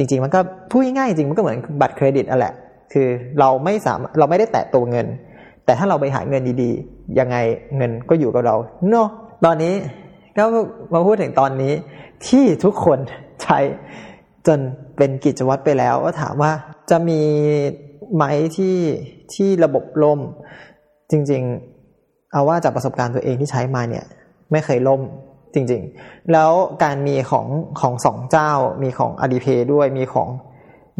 [0.00, 0.40] จริง ๆ มันก็
[0.70, 2.54] พูดง่ายๆจริงมันก็เหมือนบัตรเครดิตอะแหละ
[2.92, 5.06] คือเราไม่สามารถเราไม่ได้แตะตัวเงิน
[5.64, 7.36] แต่ถ้าเราไปหาเงินดีๆ ยังไง
[7.76, 8.56] เงินก็อยู่กับเรา
[8.88, 9.08] เนาะ
[9.44, 9.74] ตอนนี้
[10.36, 10.44] ก็
[10.94, 11.72] มาพูดถึงตอนนี้
[12.26, 12.98] ที่ทุกคน
[13.42, 13.58] ใช้
[14.46, 14.58] จน
[14.96, 16.52] เป็นกิจวัตรไปแล้วก็ถามว่า
[16.90, 17.20] จะมี
[18.14, 18.24] ไหม
[18.56, 18.76] ที่
[19.34, 20.20] ที่ระบบล่ม
[21.10, 21.42] จริง
[21.86, 24.04] ๆ เอาว่าจากประสบการณ์ตัวเองที่ใช้มาเนี่ย
[24.52, 25.00] ไม่เคยล่ม
[25.54, 26.52] จริง ๆ แล้ว
[26.84, 27.46] การมีของ
[27.80, 28.52] ของสองเจ้า
[28.82, 30.28] มีของ Alipay ด้วยมีของ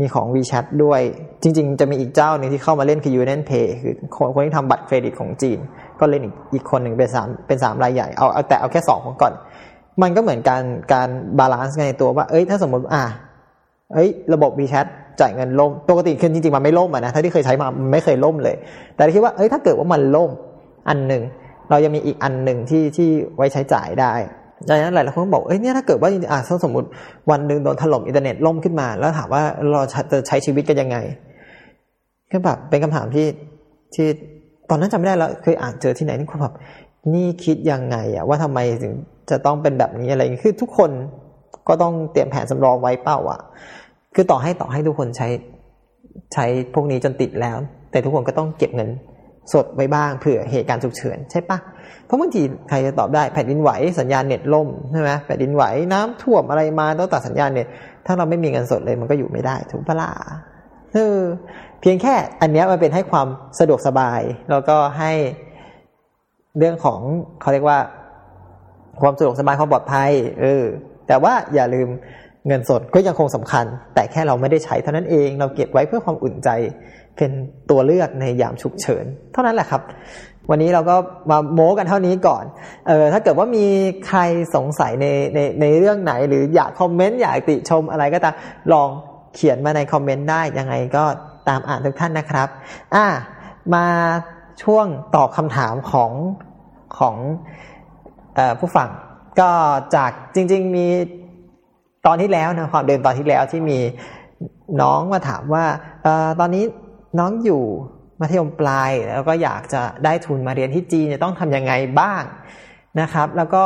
[0.01, 1.01] มีของ WeChat ด้วย
[1.43, 3.95] จริง ๆ จะมีอีกเจ้าหนึ่งที่เข้ามาเล่นคือ Union Pay คือ
[4.35, 5.59] คนที่ทำบัตรเครดิตของจีน
[6.01, 9.33] ก็เล่นอีกอีกคนหนึ่งเป็นสามเป็นสามรายใหญ่เอาเอาแต่เอาแค่สองของก่อน
[10.03, 13.05] มันก็เหมือนการการ balance ในตัวว่า เอ้ย ถ้าสมมติอะ
[13.95, 14.87] เอ้ย ระบบ WeChat
[15.21, 18.57] จ่ายเงินล่มปกติคือจริง ๆ มันไม่ล่มอะนะถ้าที่เคยใช้มามันไม่เคยล่มเลย
[18.95, 20.31] แต่คิดว่าเอ้ยถ้าเกิดว่ามันล่ม
[20.89, 21.23] อันหนึ่ง
[21.71, 24.13] เรายังมีอีกอันหนึ่งที่ที่ไว้ใช้จ่ายได้
[24.69, 26.89] ดังนั้นหลายคนบอกเอ้ยเนี่ยถ้าเกิดว่าอ่าสมมติ
[27.31, 30.97] วันหนึ่งโดนถล่มอินเทอร์เน็ตล่มขึ้นมา แล้วถามว่าเราจะใช้ชีวิตกันยังไง
[32.31, 33.27] ก็แบบเป็นคำถามที่
[33.95, 34.07] ที่
[34.71, 36.55] ตอนนั้นจำไม่ได้แล้วเคยอ่านเจอที่ไหนนี่คือแบบ
[37.15, 38.93] นี่คิดยังไงอะว่าทำไมถึง
[39.31, 40.91] จะต้องเป็นแบบนี้อะไรคือทุกคน
[41.69, 43.41] ก็ต้องเตรียมแผนสำรองไว้เป้าอะ
[44.15, 45.29] คือต่อให้ต่อให้ทุกคนใช้
[46.35, 47.57] ใช้พวกนี้จนติดแล้ว
[47.91, 48.91] แต่ทุกคนก็ต้องเก็บเงิน
[49.53, 51.59] สดไว้บ้างเผื่อเหตุการณ์ฉุกเฉินใช่ปะ
[52.07, 57.67] เพราะบางทีใครจะตอบได้แผ่นดินไหวสัญญาณเน็ตล่มใช่ไหมแผ่นดินไหวน้ำท่วมอะไรมาต้องตัดสัญญาณเน็ต
[58.07, 60.11] ถ้าเราไม่มีเงินสดเลยมันก็อยู่ไม่ได้ถูกปะล่ะ
[60.95, 61.19] เออ
[61.81, 63.27] เพียงแค่อันนี้มันเป็นให้ความ
[63.59, 65.13] สะดวกสบาย แล้วก็ให้
[66.59, 67.01] เรื่องของ
[67.41, 67.79] เขาเรียกว่า
[69.03, 70.65] ความสะดวกสบายความปลอดภัยเออ
[71.09, 71.89] แต่ว่าอย่าลืม
[72.47, 76.49] เงินสดก็ยังคงสำคัญ แต่แค่เราไม่ได้ใช้เท่านั้นเอง เราเก็บไว้เพื่อความอุ่นใจ
[77.21, 77.33] เป็น
[77.71, 79.83] ตัวเลือกในยามฉุกเฉิน เท่านั้นแหละครับ
[80.51, 80.97] วันนี้เราก็
[81.31, 82.45] มาโม้กันเท่านี้ก่อน
[82.89, 83.67] เออถ้าเกิดว่ามี
[84.07, 84.21] ใคร
[84.55, 88.35] สงสัยในในในเรื่องไหน หรืออยากคอมเมนต์อยากติชมอะไรก็ตาม
[88.73, 88.89] ลอง
[89.35, 91.05] เขียนมาในคอมเมนต์ได้ยังไงก็
[91.49, 92.49] ตามอ่านทุกท่านนะครับ
[92.95, 93.07] อ่า
[93.75, 93.87] มา
[94.63, 96.13] ช่วงตอบคำถามของ
[96.99, 97.17] ของ
[98.39, 98.89] อผู้ฟัง
[99.41, 99.51] ก็
[99.97, 100.87] จากจริง ๆ มี
[102.07, 103.79] ตอนที่แล้วนะความเดินตอนที่แล้วที่มี
[104.83, 105.65] น้องมาถามว่า
[106.07, 106.09] อ
[106.41, 106.65] ตอนนี้
[107.19, 107.63] น้องอยู่
[108.21, 112.23] มัธยมปลายแล้วก็อยากจะได้ทุนมาเรียนที่จีนจะต้องทำยังไงบ้าง
[113.01, 113.65] นะครับ แล้วก็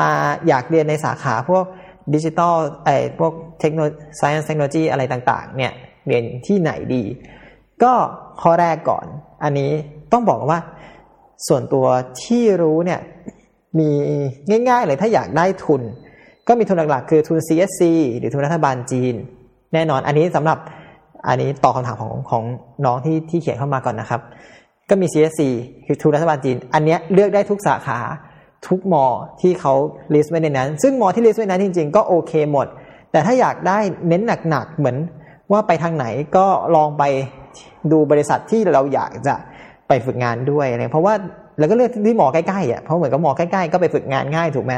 [0.00, 0.10] มา
[0.48, 1.64] อยากเรียนในสาขาพวก
[2.14, 5.72] ดิจิตอลไอ้พวกเทคโนโลยี science เทคโนโลยีอะไรต่าง ๆ เนี่ย
[6.06, 7.02] เรียนที่ไหนดี
[7.82, 7.92] ก็
[8.40, 9.06] ข้อแรกก่อน
[9.44, 9.70] อันนี้
[10.12, 10.58] ต้องบอกว่า
[11.48, 11.86] ส่วนตัว
[12.22, 13.00] ที่รู้เนี่ย
[13.78, 13.90] มี
[14.68, 15.82] ง่าย ๆ เลยถ้าอยากได้ทุน
[16.48, 17.82] ก็มีทุนหลักๆ คือทุน CSC
[18.18, 19.14] หรือทุนรัฐบาลจีน
[19.74, 20.58] แน่นอนอันนี้สำหรับ
[21.26, 22.44] อันนี้ตอบคาถามของของ
[22.84, 24.20] น้องที่ที่เขียนเข้ามาก่อนนะครับ
[24.90, 25.40] ก็มี CSC
[25.86, 27.98] คือทุนรัฐบาลจีน อันนี้เลือกได้ทุกสาขา
[28.66, 29.04] ทุกมอ
[29.40, 29.74] ที่เขา
[30.14, 32.66] list ไว้ในนั้น ซึ่งมอที่ list ไว้นั้นจริง ๆ ก็โอเคหมด
[33.12, 33.78] แต่ถ้าอยากได้
[34.08, 34.96] เน้นหนักๆเหมือน
[35.52, 36.06] ว่าไปทางไหน
[36.36, 37.02] ก็ลองไป
[37.92, 39.34] ดูบริษัทที่เราอยากจะ
[39.88, 41.14] ไปฝึกงานด้วยนะเพราะว่า
[41.58, 44.74] แล้วก็เลือกที่หมอใกล้ๆอะเพราะเหมือนกับหมอใกล้ๆก็ไปฝึกงานง่ายถูกไหม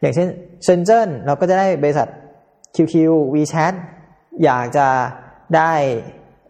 [0.00, 0.28] อย่างเช่น
[0.64, 2.08] เซนเจิ้นเราก็จะได้บริษัท
[2.76, 2.94] QQ
[3.34, 3.74] WeChat
[4.44, 4.86] อยากจะ
[5.56, 5.72] ได้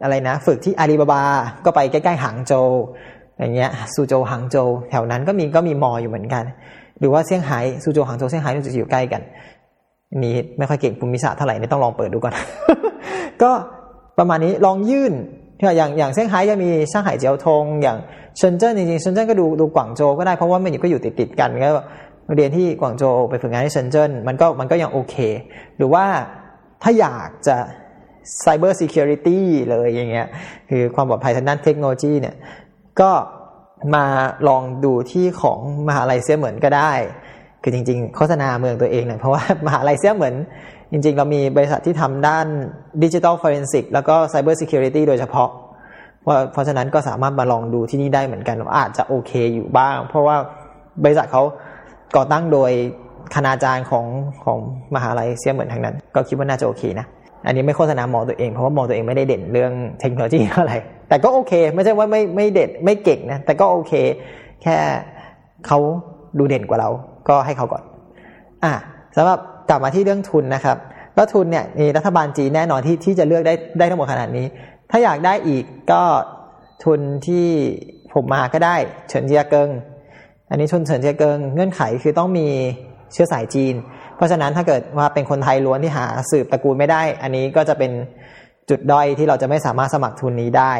[0.02, 1.22] อะไรนะ ฝึกที่อาลีบาบา
[1.64, 2.52] ก็ไปใกล้ๆหางโจ
[3.38, 4.56] อย่างเงี้ยซูโจหางโจ
[4.90, 6.44] แถวนั้นก็มีก็มีมออยู่เหมือนกัน
[6.98, 9.22] หรือว่าเซี่ยงไฮ้ซูโจหางโจเซี่ยงไฮ้รู้สึกอยู่ใกล้กัน
[10.22, 12.34] นี่ไม่ค่อยเก่งภูมิศาสตร์เท่าไหร่นี่ต้องลองเปิดดูก่อน
[13.42, 13.50] ก็
[14.18, 15.12] ประมาณนี้ลองยื่น
[15.76, 17.98] อย่างอย่างเซี่ยงไฮ้จะมีช่างไห่เจียวทง อย่าง
[18.38, 21.70] เซินเจิ้นจริงๆเซินเจิ้นก็ดูดูกวางโจก็ได้เพราะว่ามันอยู่ก็อยู่ติดติดกันก็
[22.36, 25.14] เรียนที่กวางโจไปฝึกงานที่เซินเจิ้นมันก็มันก็ยังโอเค
[25.76, 26.04] หรือว่า
[26.82, 27.56] ถ้าอยากจะ
[28.44, 29.38] Cyber Security
[29.70, 30.28] เลยอย่างเงี้ย
[30.70, 32.36] คือความปลอดภัยทางด้านเทคโนโลยีเนี่ย
[33.00, 33.10] ก็
[33.94, 34.04] มา
[34.48, 35.58] ลองดูที่ของ
[35.88, 36.92] มหาลัยเสียเหมือนก็ได้
[37.62, 40.34] คือจริง ๆ โฆษณาเมืองตัวเองเนี่ยเพราะว่ามหาลัยเสียเหมือน
[40.92, 42.46] จริง ๆ เรามีบริษัทที่ทำด้าน
[43.02, 45.50] ดิจิทัลฟอเรนซิกแล้วก็ Cyber Security โดยเฉพาะ
[46.26, 50.36] ว่าเพราะฉะนั้นก็สามารถมาลองดูที่นี่ได้เหมือนกันอาจจะโอเคอยู่บ้าง เพราะว่า
[51.04, 51.42] บริษัทเขา
[52.16, 52.70] ก่อตั้งโดย
[53.34, 54.06] คณาจารย์ของ
[54.44, 54.58] ของ
[54.94, 57.06] มหาลัยเสียเหมือนทางนั้น ก็คิดว่าน่าจะโอเคนะ
[57.46, 60.74] อันนี้ไม่โฆษณามองตัวเองเพราะว่ามองตัวเองไม่ได้เด่นเรื่องเทคโนโลยีอะไร
[61.08, 63.92] แต่ก็โอเค ไม่ใช่ว่าไม่ไม่เด่นไม่เก่งนะแต่ก็โอเค
[64.62, 64.76] แค่
[65.66, 65.78] เขา
[66.38, 66.90] ดูเด่นกว่าเรา
[67.28, 67.82] ก็ให้เขาก่อน
[68.64, 68.72] อะ
[69.16, 70.76] สำหรับกลับมาที่เรื่องทุนนะครับ
[71.16, 74.46] ก็ทุนเนี่ยมีรัฐบาลจีนแน่นอนที่ที่จะเลือกได้ได้ทั้งหมดขนาดนี้
[74.90, 76.02] ถ้าอยากได้อีกก็
[76.84, 77.46] ทุนที่
[78.14, 78.76] ผมมาก็ได้
[79.08, 79.70] เฉินเจียเกิง
[80.50, 82.46] อันนี้ทุนเฉินเจียเกิง เงื่อนไขคือต้องมี
[83.12, 83.74] เชื้อสายจีน
[84.16, 87.92] เพราะฉะนั้นถ้าเกิดว่าเป็นคนไทยล้วนที่หาสืบตระกูลไม่ได้ อันนี้ก็จะเป็น
[88.70, 90.72] จุดด้อยที่เราจะไม่สามารถสมัครทุนนี้ได้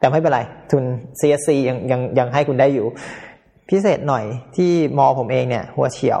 [0.00, 0.84] แต่ไม่เป็นไร ทุน
[1.20, 2.86] CSC ยังยังยังให้คุณได้อยู่
[3.70, 4.24] พิเศษหน่อย
[4.56, 6.20] ที่มอผมเองเนี่ย หัวเฉียว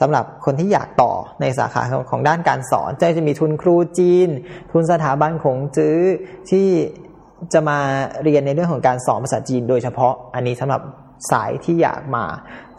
[0.00, 4.28] สำหรับคนที่อยากต่อในสาขาของด้านการสอนจะจะมีทุนครูจีน
[4.72, 5.98] ทุนสถาบันของจื้อ
[6.50, 6.66] ที่
[7.52, 7.78] จะมา
[8.22, 10.80] เรียนในเรื่องของการสอนภาษาจีนโดยเฉพาะอันนี้สำหรับ
[11.30, 12.24] สายที่อยากมา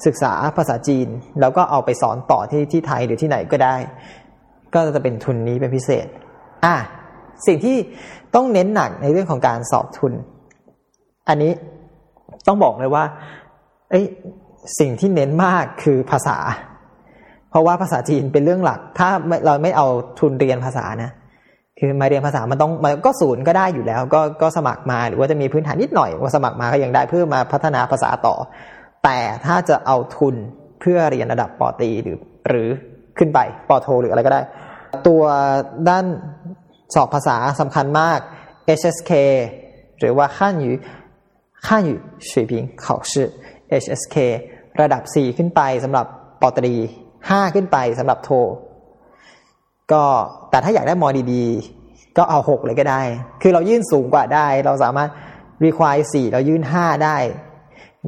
[0.06, 1.08] ศึกษาภาษาจีน
[1.40, 3.76] แล้วก็เอาไปสอนต่อที่ที่ไทยหรือที่ไหนก็ได้
[4.74, 6.08] ก็จะเป็นทุนนี้เป็นพิเศษ
[6.66, 6.76] อะ
[7.48, 7.78] สิ่งที่
[8.36, 10.14] ต้องเน้นหนักในเรื่องของการสอบทุน
[11.30, 11.52] อันนี้
[12.48, 13.04] ต้องบอกเลยว่า
[13.92, 14.02] เอ้
[14.80, 16.38] สิ่งที่เน้นมากคือภาษา
[17.50, 19.10] เพราะว่าภาษาจีนเป็นเรื่องหลัก ถ้า
[19.46, 19.88] เราไม่เอา
[20.20, 21.12] ทุนเรียนภาษานะ
[21.79, 28.35] คือมาเรียนภาษามันต้องมันก็ศูนย์ก็ได้อยู่แล้ว ก็ก็สมัครมาหรือว่าจะมีพื้นฐานนิดหน่อยว่าสมัครมาก็ยังได้เพื่อมาพัฒนาภาษาต่อ
[29.05, 30.35] แต่ถ้าจะเอาทุน
[30.81, 32.69] เพื่อเรียนระดับปอตีหรือหรือ
[33.19, 34.41] ขึ้นไปปอโทหรืออะไรก็ได้
[35.07, 35.23] ตัว
[35.89, 36.05] ด้าน
[36.95, 38.19] สอบภาษาสำคัญมาก
[38.79, 39.13] HSK
[39.99, 40.73] หรือว่าขั้นอยู่
[41.69, 41.99] ขั้นอยู่
[42.31, 42.53] 水平
[42.83, 43.13] 考试
[43.83, 44.17] HSK
[44.81, 46.07] ระดับ 4 ขึ้นไปสำหรับ
[46.43, 46.75] ปอตรี
[47.21, 48.31] 5 ขึ้นไปสำหรับโท
[49.92, 50.04] ก็
[50.50, 53.02] แต่ถ้าอยากได้มอดีๆ ก็เอา6เลยก็ได้
[53.42, 55.10] คือเรายื่นสูงกว่าได้ เราสามารถ
[55.66, 57.18] require 4เรายื่น5ได้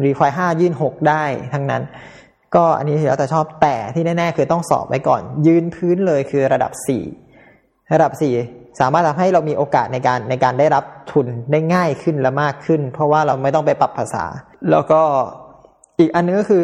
[0.06, 1.84] require 5ยื่น6ได้ทั้งนั้น
[2.56, 6.72] ก็อันนี้แล้วแต่ชอบแต่ที่แน่ๆ คือต้องสอบไว้ก่อน ยืนพื้นเลยคือระดับ
[7.32, 8.12] 4ระดับ
[8.46, 14.26] 4สามารถทำให้เรามีโอกาสในการในการได้รับทุนได้ง่ายขึ้นและมากขึ้น เพราะว่าเราไม่ต้องไปปรับภาษา
[14.72, 15.02] แล้วก็
[16.00, 16.63] อีกอันนึงก็คือ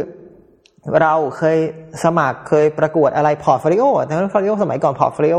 [1.01, 1.57] เราเคย
[2.03, 5.37] สมัครเคยประกวดอะไร portfolio แต่ portfolio สมัยก่อน portfolio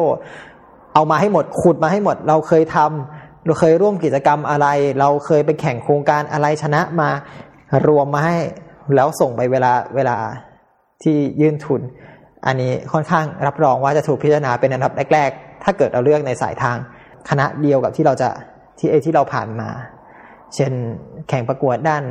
[0.95, 4.67] เอามาให้หมดขุดมาให้หมด เราเคยทำเราเคยร่วมกิจกรรมอะไร
[5.01, 7.11] เราเคยไปแข่งโครงการอะไรชนะมา
[7.87, 8.37] รวมมาให้
[8.97, 10.17] แล้วส่งไปเวลาเวลา
[11.03, 11.81] ที่ยื่นทุน
[12.47, 16.77] อันนี้ค่อนข้างรับรองว่าจะถูกพิจารณาเป็นอันดับแรก ๆ ถ้าเกิดเราเลือกในสายทาง
[17.29, 18.29] คณะเดียวกับที่เราจะ
[18.79, 19.69] ที่เอที่เราผ่านมา
[20.55, 20.73] เช่น
[21.29, 22.03] แข่งประกวดด้าน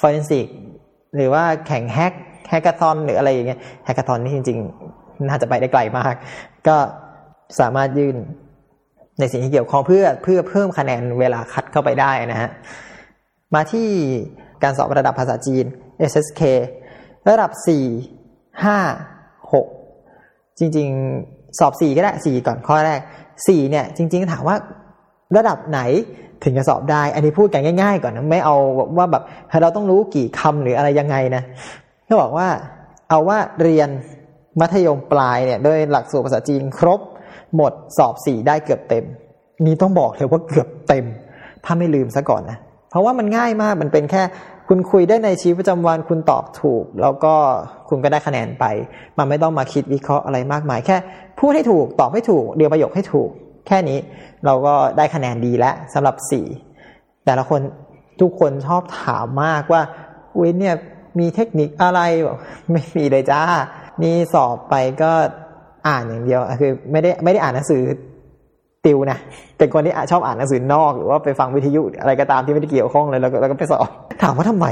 [0.00, 0.46] forensic
[1.16, 2.12] หรือว่าแข่ง hack
[2.48, 4.58] hackathon หรืออะไรอย่างเงี้ย hackathon นี่จริง
[4.92, 6.14] ๆ น่าจะไปได้ไกลมาก
[6.68, 6.76] ก็
[7.60, 8.16] สามารถยื่น
[9.20, 12.50] ในสิ่งที่เกี่ยวข้องเพื่อเพื่อเพิ่มคะแนนเวลาคัดเข้าไปได้นะฮะ
[13.54, 13.88] มาที่
[14.62, 15.64] การสอบระดับภาษาจีน
[16.10, 16.42] SSK
[17.28, 20.88] ระดับ 4 5 6 จริง
[21.24, 23.00] ๆ สอบ 4 ก็ได้ 4 ก่อนข้อแรก
[23.36, 24.56] 4 เนี่ย จริง ๆ ถามว่า
[25.36, 25.80] ระดับไหน
[26.44, 28.56] ถึงจะสอบได้ อันนี้พูดกันง่าย ๆ ก่อนนะ ไม่เอา
[28.96, 29.22] ว่าแบบ
[29.62, 31.42] เราต้องรู้กี่คำหรืออะไรยังไงนะ
[32.12, 32.50] เขาบอกว่า
[33.08, 33.88] เอาว่าเรียน
[34.60, 37.00] มัธยมปลายเนี่ยด้วยหลักสูตรภาษาจีนครบ
[37.56, 39.04] หมดสอบสี่ได้เกือบเต็ม
[39.64, 41.04] นี่ต้องบอกเลยว่าเกือบเต็ม
[41.64, 42.58] ถ้าไม่ลืมซะก่อนนะ
[42.90, 44.22] เพราะว่ามันง่ายมากมันเป็นแค่
[44.68, 47.34] คุณคุยได้ในชีวิตประจำวันคุณตอบถูก แล้วก็
[47.88, 48.64] คุณก็ได้คะแนนไป
[49.18, 50.96] มันไม่ต้องมาคิดวิเคราะห์อะไรมากมาย แค่
[51.38, 53.28] พูดให้ถูกตอบให้ถูกเดียวประโยคให้ถูก
[53.66, 53.98] แค่นี้
[54.44, 56.46] เราก็ได้คะแนนดีแล้วสำหรับสี่
[57.24, 57.60] แต่ละคน
[58.20, 59.82] ทุกคนชอบถามมากว่า
[60.40, 60.76] วินเนี่ย
[61.18, 62.38] มีเทคนิคอะไรบอก
[62.70, 63.40] ไม่มีเลยจ้า
[64.02, 65.12] นี่สอบไปก็
[65.88, 67.82] อ่านอย่างเดียวคือไม่ได้ไม่ได้อ่านหนังสือ
[68.84, 69.18] ติวนะ
[69.58, 73.88] เป็นคนที่ชอบอ่านหนังสือนอกหรือว่าไปฟังวิทยุอะไรก็ตามที่ไม่ได้เกี่ยวข้องเลยแล้วก็แล้วก็ไปสอบ
[74.22, 74.66] ถามว่าทำไม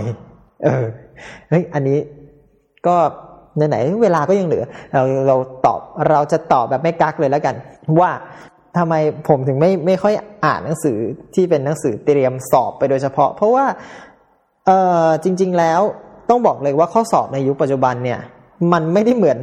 [0.64, 0.84] เออ
[1.50, 1.98] เฮ้ยอันนี้
[2.86, 2.96] ก็
[3.68, 7.54] ไหนๆเวลาก็ยังเหลือ เราเราตอบเราจะตอบแบบไม่กักเลยแล้วกัน
[8.00, 8.10] ว่า
[8.78, 8.94] ทำไม
[9.28, 10.96] ผมถึงไม่ไม่ค่อยอ่านหนังสือ
[11.34, 13.64] ที่เป็นหนังสือเตรียมสอบไปโดยเฉพาะ เพราะว่า
[14.66, 14.70] เอ
[15.04, 15.80] อจริง ๆแล้ว
[16.30, 18.20] ต้องบอกเลยว่าข้อสอบในยุคปัจจุบันเนี่ย
[18.72, 19.38] มันไม่ได้เหมือน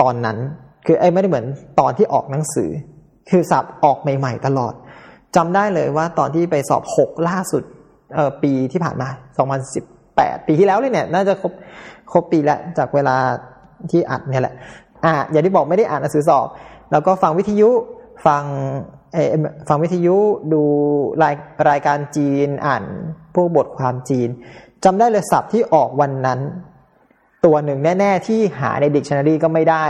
[0.00, 0.38] ตอนนั้น
[0.86, 1.46] คือไอ้ไม่ได้เหมือน
[1.80, 2.70] ตอนที่ออกหนังสือ
[3.30, 4.74] คือสับออกใหม่ ๆ ตลอด
[5.36, 7.62] จำได้เลยว่าตอนที่ไปสอบหกล่าสุด
[8.14, 9.08] เออปีที่ผ่านมา
[9.78, 11.52] 2018ปีที่แล้วเลยเนี่ยน่าจะครบ
[12.12, 13.16] ครบปีแล้วจากเวลา
[13.90, 14.54] ที่อัดเนี่ยแหละ
[15.04, 16.46] อ่าอย่างที่บอกไม่ได้อ่านหนังสือสอบ
[16.92, 17.70] แล้วก็ฟังวิทยุ
[18.26, 18.42] ฟัง
[19.12, 19.18] เอ
[19.68, 20.16] ฟังวิทยุ
[20.52, 20.62] ดู
[21.22, 21.34] ราย
[21.70, 22.84] รายการจีนอ่าน
[23.34, 24.28] พวกบทความจีน
[24.84, 26.40] จำได้เลยศัพท์ที่ออกวันนั้น
[27.44, 29.86] ตัวหนึ่งแน่ ๆ ที่หาในดิกชันนารีก็ไม่ได้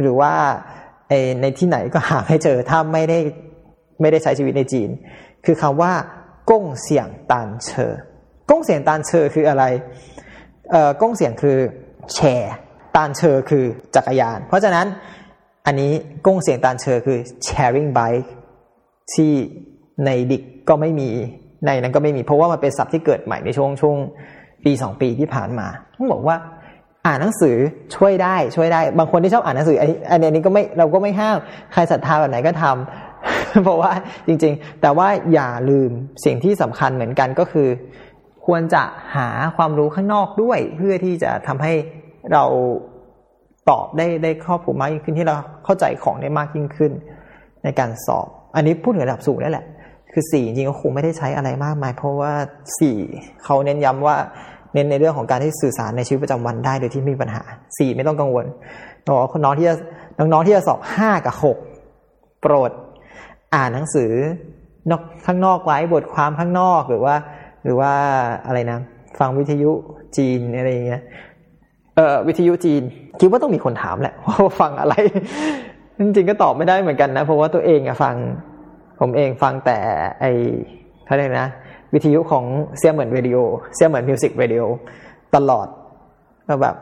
[0.00, 0.34] หรือว่า
[1.40, 3.18] ในที่ไหนก็หาไม่เจอถ้าไม่ได้
[4.00, 4.88] ไม่ได้ใช้ชีวิตในจีน
[5.44, 5.92] คือคำว่า
[6.50, 7.92] ก้งเสียงตานเชอ
[8.50, 9.64] ก้งเสียงตานเชอคืออะไร
[10.70, 11.56] เอ่อก้งเสียงคือ
[12.14, 12.54] แชร์
[12.96, 14.86] ตานเชอคือจักรยาน เพราะฉะนั้น
[15.66, 15.92] อันนี้
[16.26, 18.28] ก้งเสียงตานเชอคือ sharing bike
[19.12, 19.32] ที่
[20.04, 21.10] ในดิกก็ไม่มี
[21.66, 23.96] ในนั้นก็ไม่มีเพราะว่ามันเป็นศัพท์ที่เกิดใหม่ในช่วงช่วง
[24.64, 26.36] ปีสองปีที่ผ่านมาต้องบอกว่า
[27.06, 27.56] อ่านหนังสือ
[27.96, 31.36] ช่วยได้ช่วยได้ บางคนที่ชอบอ่านหนังสืออันนี้อันนี้ก็ไม่เราก็ไม่ห้าม
[31.72, 33.92] ใครศรัทธาแบบไหนก็ทำเพราะว่า
[34.26, 35.90] จริง ๆ แต่ว่าอย่าลืม
[36.24, 37.68] สิ่งที่สำคัญเหมือนกันก็คือ
[38.46, 38.82] ควรจะ
[39.16, 41.72] หาความรู้ข้างนอกด้วย เพื่อที่จะทำให้
[42.32, 42.44] เรา
[43.70, 46.92] ตอบได้ได้ครอบคลุมมากยิ่งขึ้นที่เราเข้าใจของได้มากยิ่งขึ้น
[47.64, 49.64] ในการสอบ อันนี้พูดถึงระดับสูงนั่นแหละ
[50.12, 52.32] คือสี่จริงก็คงไม่ได้ใช้อะไรมากมาย เพราะว่า
[52.80, 52.96] สี่
[53.44, 54.16] เขาเน้นย้ำว่า
[54.74, 57.42] เน้นในเรื่องของการที่สื่อสารในชีวิตประจำวันได้โดยที่ไม่มีปัญหา
[57.78, 58.46] สี่ไม่ต้องกังวล
[59.06, 59.74] น้องน้องที่จะ
[60.18, 61.58] น้องๆที่จะสอบห้ากับหก
[62.40, 62.70] โปรด
[63.54, 64.10] อ่านหนังสือ
[64.90, 67.14] นอกข้างนอกไว้บทความข้างนอกหรือว่า
[67.64, 67.92] หรือว่า
[68.46, 68.78] อะไรนะ
[69.18, 69.70] ฟังวิทยุ
[70.16, 71.02] จีนอะไรอย่างเงี้ย
[71.96, 72.82] เอ่อวิทยุจีน
[73.20, 74.94] คิดว่าต้องมีคนถามแหละว่าฟังอะไร
[75.98, 78.16] จริงๆก็ตอบไม่ได้เหมือนกันนะ เพราะว่าตัวเองอะฟัง
[79.00, 79.78] ผมเองฟังแต่
[80.20, 80.24] ไอ
[81.06, 81.48] เขาเรียกนะ
[81.94, 82.44] วิทยุของ
[82.78, 83.38] เซียเหมินเรดิโอ
[83.74, 84.62] เซียเหมิน music radio
[85.34, 85.66] ตลอด
[86.48, 86.76] ก็แบบ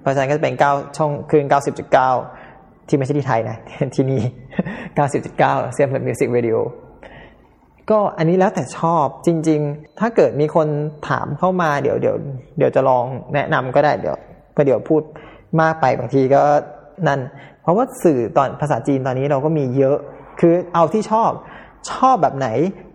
[0.00, 2.10] เพราะฉะนั้นก็จะเป็นเก้าช่องคลื่นเก้าสิบจุดเก้า
[2.88, 3.56] ที่ไม่ใช่ที่ไทยนะ
[3.94, 4.22] ที่นี่
[4.94, 6.56] เก้าสิบจุดเก้าเซียเหมิน music radio
[7.90, 10.68] ก็อันนี้แล้วแต่ชอบจริง ๆ ถ้าเกิดมีคน
[11.08, 12.16] ถามเข้ามาเดี๋ยวเดี๋ยว
[12.58, 13.04] เดี๋ยวจะลอง
[13.34, 14.16] แนะนำก็ได้เดี๋ยว
[14.52, 15.02] เพราะเดี๋ยวพูด
[15.60, 16.42] มากไปบางทีก็
[17.08, 17.20] นั่น
[17.62, 19.96] เพราะว่าสื่อตอนภาษาจีนตอนนี้เราก็มีเยอะ
[20.40, 21.30] คือเอาที่ชอบ
[21.90, 22.48] ชอบแบบไหน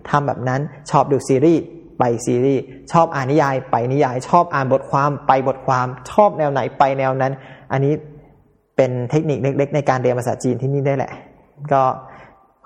[0.10, 1.62] ทำแบบนั้นชอบดูซีรีส์
[2.00, 7.34] ไปซีรีส์ชอบอ่านนิยาย ไปนิยาย ชอบอ่านบทความไปบทความชอบแนวไหนไปแนวนั้น
[7.72, 7.94] อันนี้
[8.76, 11.12] เป็นเทคนิคเล็ก ๆ ในการเรียนภาษาจีนที่นี่ได้แหละ
[11.74, 11.82] ก็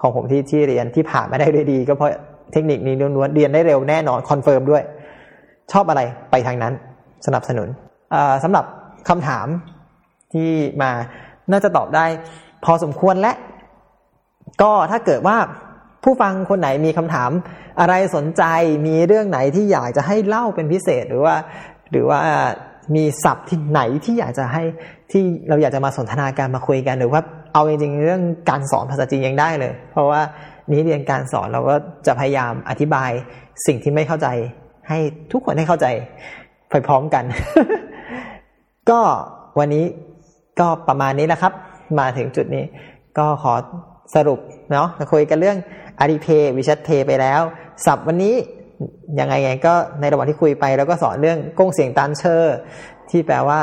[0.01, 2.11] ของผมที่ที่เรียนที่ผ่านมาได้ด้วยดี ก็เพราะ
[2.53, 4.83] เทคนิคนี้ล้วนๆเรียนได้เร็วแน่นอน confirm ด้วย
[5.71, 6.73] ชอบอะไรไปทางนั้น
[7.25, 7.67] สนับสนุน
[8.43, 8.65] สำหรับ
[9.09, 9.47] คำถาม
[10.33, 10.49] ที่
[10.81, 10.91] มา
[11.51, 12.05] น่าจะตอบได้
[12.65, 13.33] พอสมควรและ
[14.61, 15.37] ก็ถ้าเกิดว่า
[16.03, 17.31] ผู้ฟังคนไหนมีคำถาม
[17.79, 18.43] อะไรสนใจ
[18.87, 21.35] มีเรื่องไหนที่อยากจะให้เล่าเป็นพิเศษหรือว่า
[21.91, 22.19] หรือว่า
[22.95, 24.63] มีศัพท์ที่ไหนที่อยากจะให้
[25.11, 27.21] ที่เราอยากจะมาสนทนาการมาคุยกันหรือว่า
[27.53, 30.21] เอาจริงๆเรื่องการสอนภาษาจีนยังได้เลย เพราะว่า
[30.71, 31.75] นี้เรียนการสอนเราก็
[32.07, 33.09] จะพยายามอธิบาย
[33.65, 34.27] สิ่งที่ไม่เข้าใจ
[34.89, 34.99] ให้
[35.31, 35.87] ทุกคนให้เข้าใจ
[36.69, 37.23] ไปพร้อมกัน
[38.89, 38.99] ก็
[39.59, 39.85] วันนี้
[40.59, 41.53] ก็ประมาณนี้แหละครับ
[41.99, 42.63] มาถึงจุดนี้
[43.17, 43.53] ก็ขอ
[44.15, 44.39] สรุป
[44.71, 45.57] เนาะคุยกันเรื่อง
[45.99, 47.41] Alipay WeChat Pay ไปแล้ว
[47.85, 48.35] ศัพท์วันนี้
[49.19, 52.55] ยังไงไงก็ในระหว่างที่คุยไปแล้วก็สอนเรื่อง共享单车
[53.09, 53.61] ที่แปลว่า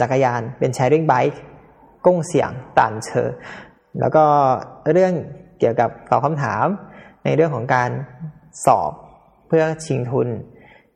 [0.00, 1.36] จักรยานเป็น sharing bike
[2.06, 3.34] 共享单车
[4.00, 4.24] แล้วก็
[4.92, 5.12] เรื่อง
[5.58, 6.66] เกี่ยวกับตอบคำถาม
[7.24, 7.90] ในเรื่องของการ
[8.66, 8.92] สอบ
[9.48, 10.28] เพื่อชิงทุน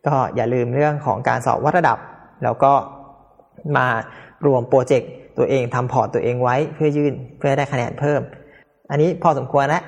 [0.07, 1.99] ก็อย่าลืมเรื่องของการสอบวัดระดับ
[2.45, 2.73] แล้วก็
[3.77, 3.87] มา
[4.47, 8.21] รวมโปรเจกต์ตัวเองทำพอร์ตตัวเองไว้เพื่อยื่นเพื่อได้คะแนนเพิ่ม
[8.95, 9.83] อันนี้พอสมควรแล้ว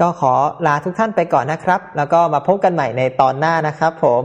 [0.00, 0.34] ก็ขอ
[0.66, 4.22] ลาทุกท่านไปก่อนนะครับ แล้วก็มาพบกันใหม่ในตอนหน้านะครับผม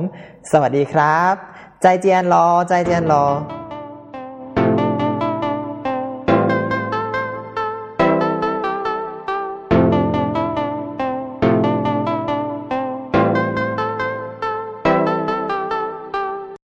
[0.52, 1.34] สวัสดีครับ
[1.82, 3.26] ใจเจียนรอ ใจเจียนรอ